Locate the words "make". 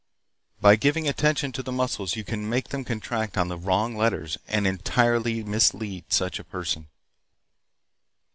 2.49-2.69